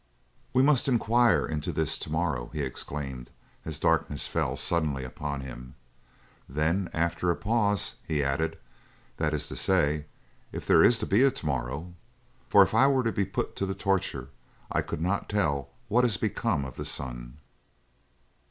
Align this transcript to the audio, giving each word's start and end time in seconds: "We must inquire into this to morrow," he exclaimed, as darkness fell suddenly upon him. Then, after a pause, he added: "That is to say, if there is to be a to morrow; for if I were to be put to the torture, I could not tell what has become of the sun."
"We 0.51 0.63
must 0.63 0.87
inquire 0.87 1.45
into 1.45 1.71
this 1.71 1.95
to 1.99 2.11
morrow," 2.11 2.49
he 2.53 2.63
exclaimed, 2.63 3.29
as 3.65 3.77
darkness 3.77 4.27
fell 4.27 4.55
suddenly 4.55 5.03
upon 5.03 5.41
him. 5.41 5.75
Then, 6.49 6.89
after 6.91 7.29
a 7.29 7.35
pause, 7.35 7.97
he 8.07 8.23
added: 8.23 8.57
"That 9.17 9.31
is 9.35 9.47
to 9.49 9.55
say, 9.55 10.07
if 10.51 10.65
there 10.65 10.83
is 10.83 10.97
to 11.05 11.05
be 11.05 11.21
a 11.21 11.29
to 11.29 11.45
morrow; 11.45 11.93
for 12.49 12.63
if 12.63 12.73
I 12.73 12.87
were 12.87 13.03
to 13.03 13.11
be 13.11 13.25
put 13.25 13.55
to 13.57 13.67
the 13.67 13.75
torture, 13.75 14.29
I 14.71 14.81
could 14.81 15.01
not 15.01 15.29
tell 15.29 15.69
what 15.87 16.03
has 16.03 16.17
become 16.17 16.65
of 16.65 16.77
the 16.77 16.85
sun." 16.85 17.37